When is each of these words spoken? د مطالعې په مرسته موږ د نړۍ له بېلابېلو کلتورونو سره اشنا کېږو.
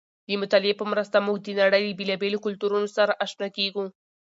د 0.27 0.29
مطالعې 0.41 0.73
په 0.79 0.85
مرسته 0.91 1.17
موږ 1.25 1.37
د 1.41 1.49
نړۍ 1.61 1.81
له 1.87 1.93
بېلابېلو 1.99 2.43
کلتورونو 2.45 2.87
سره 2.97 3.17
اشنا 3.25 3.47
کېږو. 3.57 3.85